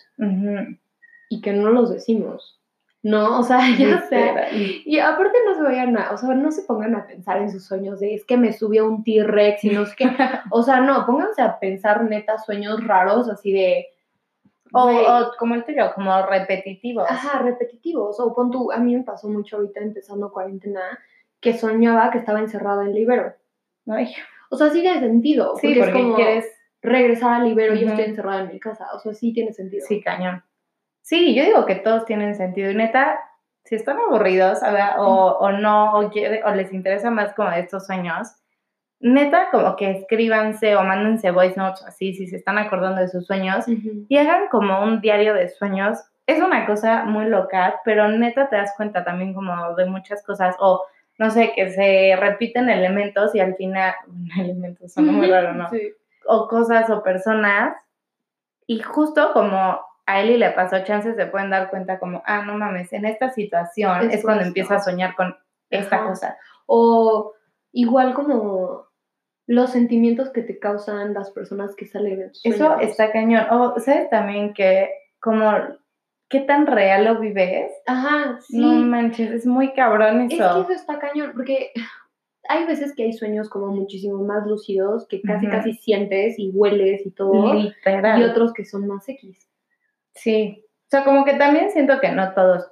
[1.29, 2.59] y que no los decimos.
[3.07, 4.83] No, o sea, ya sé.
[4.85, 7.65] Y aparte no se vayan a, o sea, no se pongan a pensar en sus
[7.65, 10.07] sueños de es que me subió un T-Rex y no sé qué.
[10.51, 13.87] O sea, no, pónganse a pensar neta sueños raros así de...
[14.73, 17.09] O, o como el tuyo, como repetitivos.
[17.09, 18.19] Ajá, repetitivos.
[18.19, 20.81] O pon tú, a mí me pasó mucho ahorita empezando cuarentena
[21.41, 23.35] que soñaba que estaba encerrada en Libero.
[23.87, 24.13] Ay,
[24.51, 25.55] O sea, sí tiene sentido.
[25.61, 26.47] sí, porque, porque es como quieres
[26.83, 27.91] regresar al Libero y Ujú.
[27.91, 28.89] estoy encerrada en mi casa.
[28.95, 29.87] O sea, sí tiene sentido.
[29.87, 30.43] Sí, cañón.
[31.07, 32.69] Sí, yo digo que todos tienen sentido.
[32.69, 33.21] Y neta,
[33.65, 34.59] si están aburridos
[34.99, 38.35] o, o no, o, quiere- o les interesa más como estos sueños,
[38.99, 43.25] neta, como que escríbanse o mándense voice notes así, si se están acordando de sus
[43.25, 43.65] sueños,
[44.09, 45.99] y hagan como un diario de sueños.
[46.27, 50.57] Es una cosa muy loca, pero neta te das cuenta también como de muchas cosas,
[50.59, 50.83] o
[51.19, 53.95] no sé, que se repiten elementos y al final,
[54.41, 55.69] elementos son muy raro, ¿no?
[55.71, 55.93] Sí.
[56.27, 57.77] o cosas o personas
[58.67, 62.57] y justo como a Eli le pasó chances se pueden dar cuenta como, ah, no
[62.57, 64.49] mames, en esta situación Es es, cuando esto.
[64.49, 65.37] empieza a soñar con
[65.71, 66.07] esta Ajá.
[66.07, 66.37] cosa.
[66.67, 67.35] O
[67.73, 68.87] igual como
[69.49, 72.83] los sentimientos que te causan las personas que salen en tus Eso sueños.
[72.83, 73.47] está cañón.
[73.51, 74.91] O sabes también que
[75.21, 75.53] como
[76.29, 77.71] qué tan real lo vives.
[77.87, 78.59] Ajá, sí.
[78.61, 80.63] No manches, es muy cabrón es que eso.
[80.63, 81.71] eso está cañón, porque
[82.49, 87.05] hay veces que hay sueños como muchísimo más lúcidos, que casi casi sientes y hueles
[87.07, 88.21] y todo, Literal.
[88.21, 89.46] y otros que son más X.
[90.17, 90.65] Sí.
[90.87, 92.71] O sea, como que también siento que no todos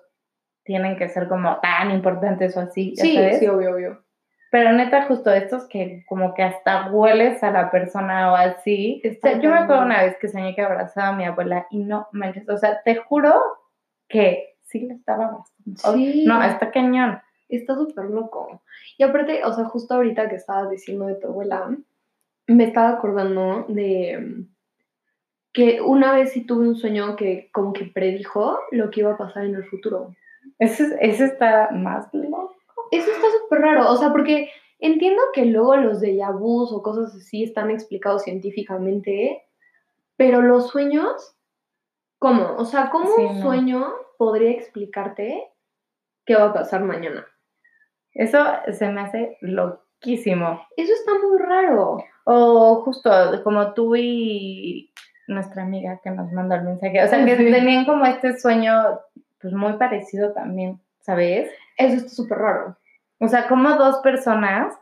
[0.64, 3.38] tienen que ser como tan importantes o así, Sí, sabes.
[3.38, 4.04] sí, obvio, obvio.
[4.50, 9.02] Pero neta, justo estos que como que hasta hueles a la persona o así.
[9.04, 11.78] O sea, yo me acuerdo una vez que soñé que abrazaba a mi abuela y
[11.80, 12.48] no manches.
[12.48, 13.34] O sea, te juro
[14.08, 15.92] que sí le estaba abrazando.
[15.96, 16.24] Sí.
[16.24, 17.20] No, está cañón.
[17.48, 18.62] Está súper loco.
[18.96, 21.76] Y aparte, o sea, justo ahorita que estabas diciendo de tu abuela,
[22.46, 24.44] me estaba acordando de
[25.54, 29.16] que una vez sí tuve un sueño que como que predijo lo que iba a
[29.16, 30.14] pasar en el futuro.
[30.58, 32.54] Ese, es- ese está más loco.
[32.90, 37.14] Eso está súper raro, o sea, porque entiendo que luego los de vus o cosas
[37.14, 39.42] así están explicados científicamente,
[40.16, 41.34] pero los sueños,
[42.18, 42.56] ¿cómo?
[42.58, 43.42] O sea, ¿cómo Sí, un no.
[43.42, 45.48] sueño podría explicarte
[46.26, 47.26] qué va a pasar mañana?
[48.12, 48.38] Eso
[48.72, 49.84] se me hace loquísimo.
[50.04, 50.60] Loquísimo.
[50.76, 51.96] Eso está muy raro.
[52.24, 53.10] O justo
[53.42, 54.92] como tú y
[55.26, 57.02] nuestra amiga que nos mandó el mensaje.
[57.02, 57.50] O sea, que Sí.
[57.50, 59.00] tenían como este sueño,
[59.40, 61.50] pues muy parecido también, ¿sabes?
[61.76, 62.76] Eso está súper raro.
[63.20, 64.74] O sea, como dos personas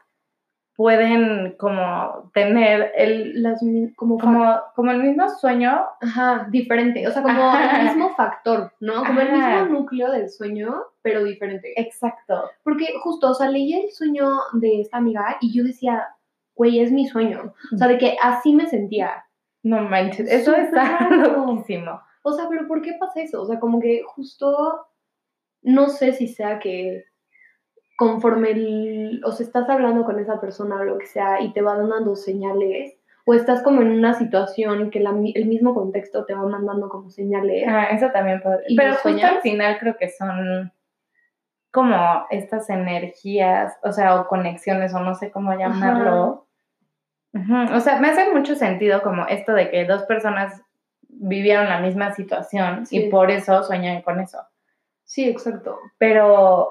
[0.74, 3.60] pueden como tener el, Las,
[3.94, 7.06] como, como, como el mismo sueño, Ajá, diferente.
[7.06, 7.80] O sea, como Ajá.
[7.80, 9.04] el mismo factor, ¿no?
[9.04, 11.72] Como el mismo núcleo del sueño, pero diferente.
[11.80, 12.50] exacto.
[12.64, 16.08] Porque justo, o sea, leí el sueño de esta amiga y yo decía,
[16.54, 17.52] güey, es mi sueño.
[17.72, 19.24] O sea, de que así me sentía.
[19.62, 21.46] No manches, eso está raro.
[21.46, 22.00] loquísimo.
[22.22, 23.42] O sea, pero ¿por qué pasa eso?
[23.42, 24.86] O sea, como que justo,
[25.62, 27.04] no sé si sea que
[27.96, 31.62] conforme el, o sea, estás hablando con esa persona o lo que sea y te
[31.62, 36.34] va dando señales, o estás como en una situación que la el mismo contexto te
[36.34, 37.64] va mandando como señales.
[37.68, 38.42] Ah, eso también.
[38.66, 39.42] ¿Y Pero justo al sueñas?
[39.42, 40.72] final creo que son
[41.70, 46.46] como estas energías, o sea, o conexiones, o no sé cómo llamarlo.
[47.34, 50.60] Ujú, O sea, me hace mucho sentido como esto de que dos personas
[51.08, 52.96] vivieron la misma situación Sí.
[53.06, 54.38] y por eso sueñan con eso.
[55.04, 55.78] Sí, exacto.
[55.98, 56.68] Pero,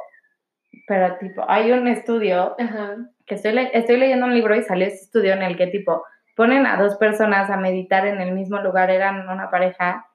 [0.87, 2.97] pero tipo, hay un estudio Ajá.
[3.25, 6.03] que estoy, le- estoy leyendo un libro y salió ese estudio en el que tipo
[6.35, 10.07] ponen a dos personas a meditar en el mismo lugar, eran una pareja,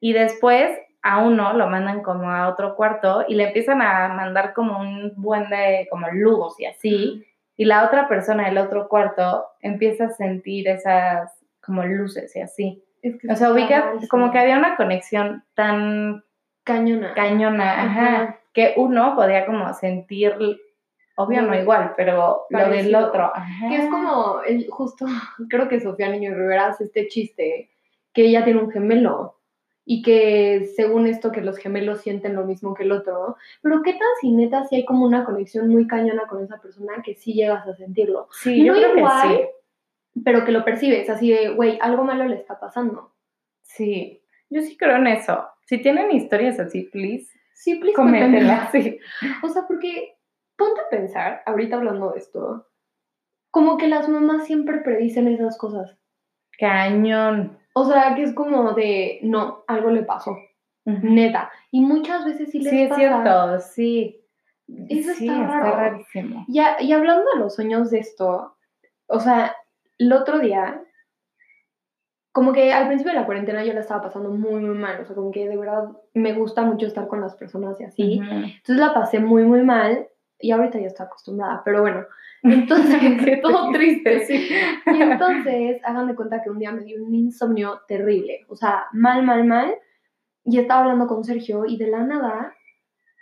[0.00, 4.52] y después a uno lo mandan como a otro cuarto y le empiezan a mandar
[4.54, 7.24] como un buen de como luz y así,
[7.56, 11.30] y la otra persona del otro cuarto empieza a sentir esas
[11.64, 12.84] como luces y así.
[13.02, 14.08] Es que O sea, rarísimo.
[14.08, 16.24] como que había una conexión tan
[16.64, 17.14] cañona.
[17.14, 18.38] cañona, ajá, Ajá.
[18.52, 20.34] que uno podía como sentir,
[21.16, 23.68] obvio no igual, pero lo del otro, ajá.
[23.68, 25.06] Que es como, el, justo,
[25.50, 27.70] creo que Sofía Niño Rivera hace este chiste,
[28.14, 29.38] que ella tiene un gemelo
[29.94, 33.92] y que según esto que los gemelos sienten lo mismo que el otro, pero qué
[33.92, 37.34] tan si neta si hay como una conexión muy cañona con esa persona que sí
[37.34, 39.28] llegas a sentirlo, Sí, yo no creo igual.
[39.28, 39.44] que
[40.14, 40.20] sí.
[40.24, 43.12] pero que lo percibes así de, güey, algo malo le está pasando.
[43.62, 45.46] Sí, yo sí creo en eso.
[45.66, 48.70] Si tienen historias así, please, Sí, please, coméntenlas.
[48.72, 48.98] Sí.
[49.42, 50.16] O sea, porque
[50.56, 52.66] ponte a pensar, ahorita hablando de esto,
[53.50, 55.96] como que las mamás siempre predicen esas cosas.
[56.58, 57.58] Cañón.
[57.74, 60.32] O sea, que es como de, no, algo le pasó,
[60.84, 60.98] Ujú.
[61.02, 61.50] neta.
[61.70, 63.00] Y muchas veces sí les Sí, es pasa.
[63.00, 64.18] cierto, sí.
[64.88, 65.76] Eso sí, está raro.
[65.76, 66.44] rarísimo.
[66.48, 68.56] Y, a- y hablando de los sueños de esto,
[69.06, 69.54] o sea,
[69.98, 70.82] el otro día,
[72.32, 75.00] como que al principio de la cuarentena yo la estaba pasando muy, muy mal.
[75.00, 78.20] O sea, como que de verdad me gusta mucho estar con las personas y así.
[78.20, 78.30] Ujú.
[78.30, 80.08] Entonces la pasé muy, muy mal.
[80.42, 82.04] Y ahorita ya estoy acostumbrada, pero bueno.
[82.42, 84.26] Entonces, todo triste.
[84.26, 84.48] Sí.
[84.86, 88.86] Y entonces, hagan de cuenta que un día me dio un insomnio terrible, o sea,
[88.92, 89.74] mal, mal, mal.
[90.44, 92.54] Y estaba hablando con Sergio y de la nada,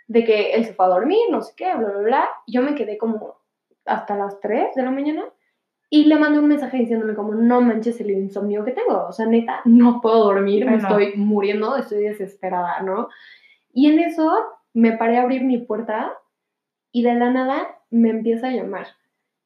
[0.07, 2.29] de que él se fue a dormir, no sé qué, bla, bla, bla.
[2.45, 3.37] y Yo me quedé como
[3.85, 5.23] hasta las 3 de la mañana
[5.93, 9.25] y le mandé un mensaje diciéndole como, no manches el insomnio que tengo, o sea,
[9.25, 10.77] neta, no puedo dormir, me no.
[10.77, 13.09] estoy muriendo, estoy desesperada, ¿no?
[13.73, 14.31] Y en eso
[14.73, 16.13] me paré a abrir mi puerta
[16.91, 18.87] y de la nada me empieza a llamar.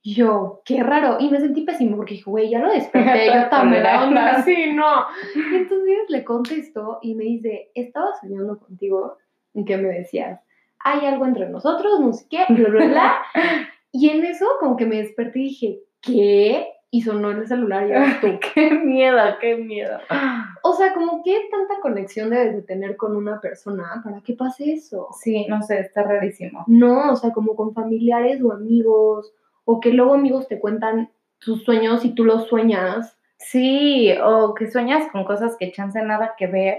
[0.03, 1.17] Yo, qué raro.
[1.19, 3.83] Y me sentí pésimo porque dije, güey, ya lo desperté, yo también.
[3.83, 5.05] la onda, Sí, no.
[5.51, 9.17] Entonces le contesto y me dice, estaba soñando contigo
[9.53, 10.41] y que me decías,
[10.79, 13.15] hay algo entre nosotros, no sé qué, bla, bla, bla.
[13.91, 16.67] Y en eso como que me desperté y dije, ¿qué?
[16.95, 18.39] Y sonó el celular y tú.
[18.53, 19.97] Qué miedo, qué miedo.
[20.63, 24.73] O sea, como qué tanta conexión debes de tener con una persona para que pase
[24.73, 25.09] eso.
[25.21, 26.63] Sí, no sé, está rarísimo.
[26.67, 29.31] No, o sea, como con familiares o amigos,
[29.65, 33.17] o que luego amigos te cuentan sus sueños y tú los sueñas.
[33.37, 36.77] Sí, o que sueñas con cosas que chance nada que ver,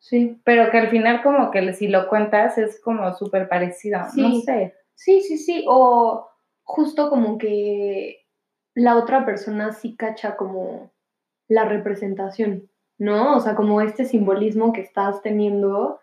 [0.00, 0.38] Sí.
[0.44, 4.42] pero que al final como que si lo cuentas es como súper parecido, no Sí.
[4.42, 4.74] sé.
[4.96, 5.64] Sí, sí, sí.
[5.68, 6.28] O
[6.64, 8.23] justo como que
[8.74, 10.92] la otra persona sí cacha como
[11.48, 13.36] la representación, ¿no?
[13.36, 16.00] O sea, como este simbolismo que estás teniendo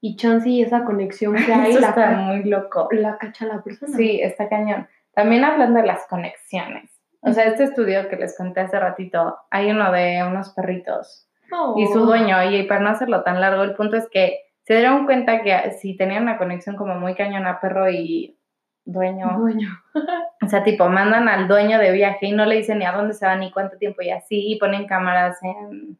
[0.00, 2.88] y chance y esa conexión que hay Eso la, está muy loco.
[2.92, 3.96] la cacha la persona.
[3.96, 4.88] Sí, está cañón.
[5.14, 6.90] También hablando de las conexiones.
[7.20, 11.28] O sea, este estudio que les conté hace ratito, hay uno de unos perritos
[11.76, 12.06] y su Oh.
[12.06, 15.70] dueño, y para no hacerlo tan largo, el punto es que se dieron cuenta que
[15.80, 18.36] si tenían una conexión como muy cañona perro y
[18.84, 19.68] dueño, Dueño.
[20.42, 23.14] o sea, tipo, mandan al dueño de viaje y no le dicen ni a dónde
[23.14, 25.98] se va ni cuánto tiempo y así, y ponen cámaras en,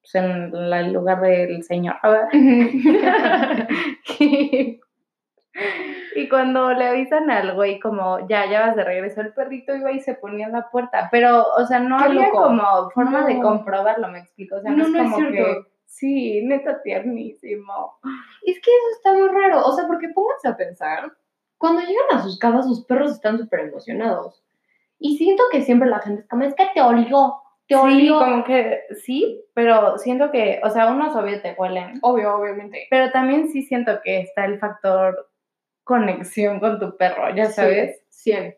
[0.00, 1.96] pues, en la- el lugar del señor.
[4.18, 4.80] y,
[6.16, 9.90] y cuando le avisan al güey como, ya, ya vas de regreso, el perrito iba
[9.92, 12.42] y se ponía en la puerta, pero, o sea, no había loco.
[12.44, 15.32] como forma de comprobarlo, me explico, o sea, no, No, es no como cierto.
[15.34, 17.98] que, sí, neta tiernísimo.
[18.46, 19.64] Es que eso está muy raro.
[19.66, 21.12] O sea, porque pónganse a pensar,
[21.60, 24.42] cuando llegan a sus casas, sus perros están súper emocionados.
[24.98, 27.34] Y siento que siempre la gente es como, es que te olió,
[27.68, 28.18] te Sí, olió.
[28.18, 32.86] como que sí, pero siento que, o sea, unos obvio te huelen, Obvio, obviamente.
[32.88, 35.30] pero también sí siento que está el factor
[35.84, 38.00] conexión con tu perro, ya sabes.
[38.08, 38.56] Sí, 100.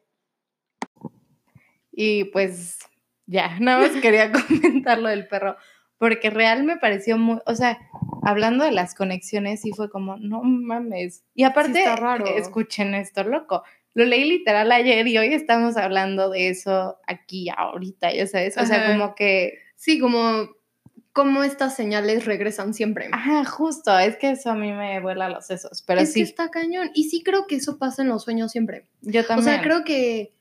[1.93, 2.79] Y pues
[3.27, 5.57] ya, nada más quería comentar lo del perro,
[6.03, 7.79] porque real me pareció muy, o sea,
[8.25, 11.23] hablando de las conexiones, sí fue como, no mames.
[11.33, 12.27] Y aparte, está raro.
[12.27, 13.63] escuchen esto, loco.
[13.95, 18.59] Lo leí literal ayer y hoy estamos hablando de eso aquí, ahorita, ya sabes.
[18.59, 18.93] O sea, Ajá.
[18.93, 20.49] como que, Sí, como,
[21.13, 23.09] como estas señales regresan siempre.
[23.13, 26.25] ajá, justo, es que eso a mí me vuela los sesos, pero es sí, que
[26.25, 26.91] está cañón.
[26.95, 28.89] Y sí creo que eso pasa en los sueños siempre.
[29.03, 29.49] yo también.
[29.49, 30.35] O sea, creo que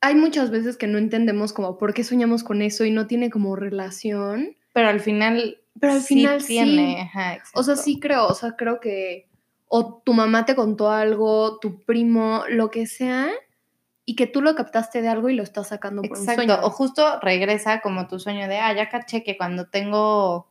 [0.00, 3.30] hay muchas veces que no entendemos como por qué soñamos con eso y no tiene
[3.30, 4.56] como relación.
[4.72, 6.48] Pero al final, Pero al sí final sí.
[6.48, 9.28] tiene, ajá, O sea, sí creo, o sea, creo que
[9.72, 13.28] o tu mamá te contó algo, tu primo, lo que sea,
[14.04, 16.58] y que tú lo captaste de algo y lo estás sacando por un Exacto, sueño.
[16.66, 20.48] o justo regresa como tu sueño de, ah, ya caché que cuando tengo,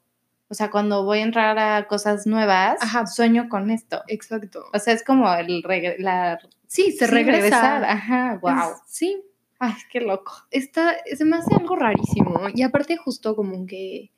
[0.47, 3.07] o sea, cuando voy a entrar a cosas nuevas, Ajá.
[3.07, 4.01] sueño con esto.
[4.07, 4.63] Exacto.
[4.73, 5.61] O sea, es como el
[5.97, 7.41] la Sí, se sí, regresa.
[7.41, 8.51] regresar, Ajá, wow.
[8.71, 9.21] Es- sí,
[9.59, 10.31] Ay, qué loco.
[10.51, 12.41] está, se me hace algo rarísimo.
[12.53, 14.11] Y aparte justo como que,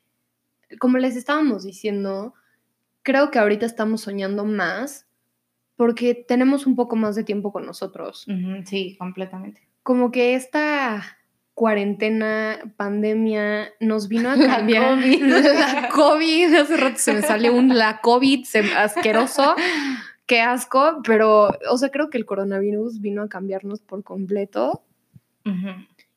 [0.78, 2.34] como les estábamos diciendo,
[3.02, 5.06] creo que ahorita estamos soñando más
[5.76, 8.26] porque tenemos un poco más de tiempo con nosotros.
[8.66, 9.68] Sí, completamente.
[9.82, 11.02] Como que esta
[11.54, 14.94] cuarentena, pandemia, nos vino a La cambiar.
[14.96, 15.22] COVID.
[15.24, 19.54] La COVID, hace rato se me salió un la COVID se- asqueroso.
[20.26, 24.84] Qué asco, pero, o sea, creo que el coronavirus vino a cambiarnos por completo.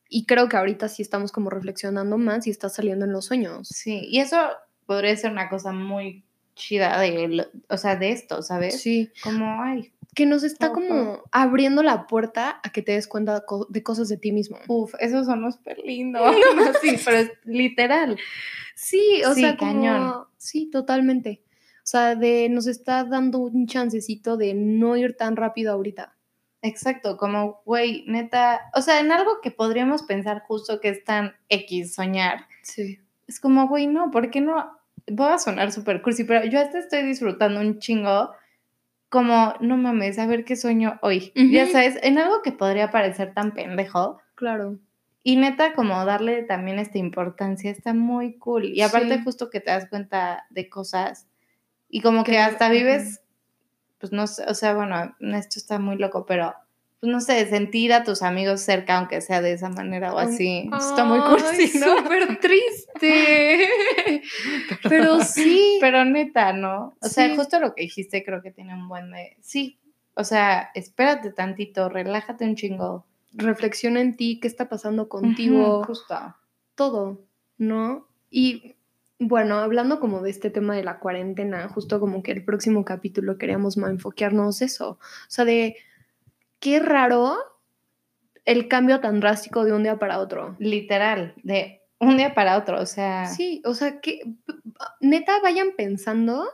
[0.10, 3.68] Y creo que ahorita sí estamos como reflexionando más y está saliendo en los sueños.
[3.68, 4.38] Sí, y eso
[4.86, 6.24] podría ser una cosa muy
[6.56, 8.80] chida de, lo- o sea, de esto, ¿sabes?
[8.82, 9.10] Sí.
[9.24, 13.84] Como, ay, Que nos está como abriendo la puerta a que te des cuenta de
[13.84, 14.58] cosas de ti mismo.
[14.68, 16.20] uf, eso son súper lindo.
[16.82, 18.18] sí, pero es literal.
[18.76, 20.14] Sí, o Sí, sea, como- cañón.
[20.38, 21.42] Sí, totalmente.
[21.80, 26.15] O sea, de nos está dando un chancecito de no ir tan rápido ahorita.
[26.66, 31.34] Exacto, como, güey, neta, o sea, en algo que podríamos pensar justo que es tan
[31.50, 33.00] X soñar, Sí.
[33.28, 34.78] es como, güey, no, ¿por qué no?
[35.08, 38.32] Voy a sonar súper cursi, pero yo hasta estoy disfrutando un chingo,
[39.10, 41.32] como, no mames, a ver qué sueño hoy.
[41.36, 44.80] Ya sabes, en algo que podría parecer tan pendejo, Claro.
[45.22, 48.66] y neta, como darle también esta importancia, está muy cool.
[48.66, 49.24] Y aparte, Sí.
[49.24, 51.28] justo que te das cuenta de cosas,
[51.90, 53.22] y como que Que- hasta vives
[54.00, 56.54] pues no sé, o sea, bueno, esto está muy loco, pero
[57.00, 60.28] pues no sé, sentir a tus amigos cerca, aunque sea de esa manera o Ay,
[60.28, 60.70] así.
[60.78, 61.98] está muy cursi, ¿no?
[61.98, 63.70] Súper triste.
[64.90, 65.78] Pero sí.
[65.82, 66.96] Pero neta, ¿no?
[67.02, 69.38] O sea, justo lo que dijiste creo que tiene un buen de...
[69.42, 69.78] Sí,
[70.16, 73.06] o sea, espérate tantito, relájate un chingo.
[73.34, 76.16] Reflexiona en ti, qué está pasando contigo, justo.
[76.76, 77.20] todo,
[77.58, 78.08] ¿no?
[78.32, 78.75] Y
[79.20, 83.38] bueno, hablando como de este tema de la cuarentena, justo como que el próximo capítulo
[83.38, 84.92] queríamos más enfocarnos eso.
[84.92, 85.78] O sea, de
[86.60, 87.38] qué raro
[88.44, 90.56] el cambio tan drástico de un día para otro.
[90.60, 93.28] Literal, de un día para otro, o sea...
[93.28, 94.22] Sí, o sea, que
[95.00, 96.46] neta vayan pensando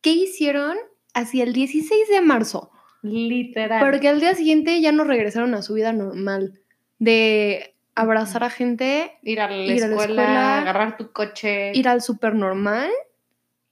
[0.00, 0.76] qué hicieron
[1.14, 2.70] hacia el 16 de marzo.
[3.02, 3.84] Literal.
[3.84, 6.60] Porque al día siguiente ya no regresaron a su vida normal.
[6.98, 11.72] De abrazar a gente, Ir a la, ir a la escuela, agarrar tu coche.
[11.74, 12.90] ir al súper normal.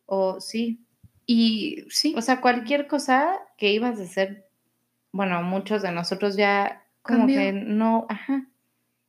[0.06, 0.84] O sí,
[1.26, 4.48] Y sí, O sea, cualquier cosa que ibas a hacer,
[5.12, 7.40] bueno, muchos de nosotros ya como Cambió.
[7.40, 8.46] que no, ajá.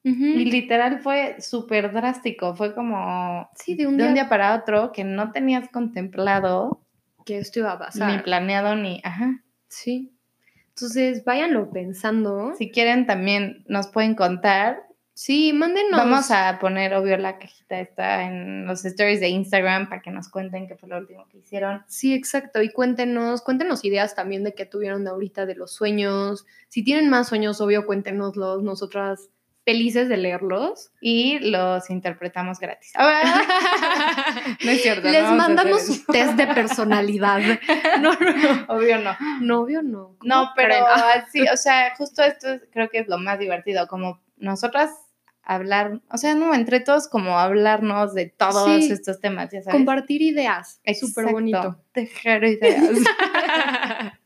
[0.03, 4.55] Y literal fue súper drástico, fue como sí, de un de día, un día para
[4.55, 6.81] otro que no tenías contemplado,
[7.25, 8.15] que esto iba a pasar.
[8.15, 9.43] ni planeado, ni, ajá.
[9.67, 10.13] Sí.
[10.69, 12.53] Entonces, váyanlo pensando.
[12.57, 14.86] Si quieren también nos pueden contar.
[15.17, 15.99] Sí, mándenos.
[15.99, 20.29] Vamos a poner, obvio, la cajita esta en los stories de Instagram para que nos
[20.29, 21.83] cuenten qué fue lo último que hicieron.
[21.87, 22.61] Sí, exacto.
[22.61, 26.45] Y cuéntenos, cuéntenos ideas también de qué tuvieron de ahorita de los sueños.
[26.67, 28.61] Si tienen más sueños, obvio, cuéntenoslos.
[28.61, 29.31] Nosotras
[29.65, 30.91] felices de leerlos.
[31.01, 32.93] Y los interpretamos gratis.
[34.63, 35.07] no es cierto.
[35.07, 37.41] no Les mandamos su test de personalidad.
[38.01, 38.65] No, no, no.
[38.67, 39.17] Obvio no.
[39.41, 39.65] No.
[39.65, 40.85] ¿Cómo No, pero creen?
[41.15, 44.91] Así, o sea, justo esto es- creo que es lo más divertido, como nosotras
[45.47, 48.91] hablar, o sea, no, entre todos como hablarnos de todos Sí.
[48.91, 49.75] estos temas, ya sabes.
[49.77, 50.81] compartir ideas.
[50.83, 51.77] Es súper bonito.
[51.93, 52.89] Tejer ideas.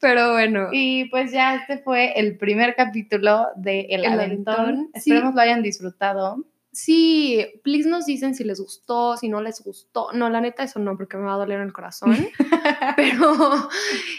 [0.00, 0.68] pero bueno.
[0.72, 4.54] y pues ya este fue el primer capítulo de El, El Aventón.
[4.54, 5.10] Aventón, sí.
[5.10, 6.44] Esperemos lo hayan disfrutado.
[6.70, 10.12] Sí, please nos dicen si les gustó, si no les gustó.
[10.12, 12.14] No, la neta, eso no, porque me va a doler el corazón.
[12.96, 13.34] Pero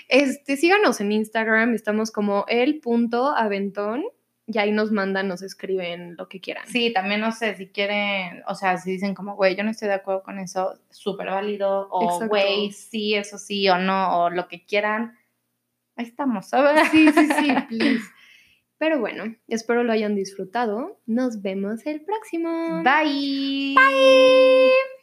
[0.09, 4.03] este, síganos en Instagram, estamos como el punto aventón
[4.51, 6.65] Y ahí nos mandan, nos escriben lo que quieran.
[6.67, 9.89] Sí, también no sé si quieren, o sea, si dicen como, güey, yo no estoy
[9.89, 14.47] de acuerdo con eso, súper válido, o güey, sí, eso sí, o no, o lo
[14.47, 15.15] que quieran.
[15.95, 16.89] Ahí estamos, ¿sabes?
[16.89, 18.03] Sí, sí, sí, please.
[18.79, 20.99] Pero bueno, espero lo hayan disfrutado.
[21.05, 22.81] Nos vemos el próximo.
[22.81, 23.75] Bye.
[23.75, 24.98] Bye.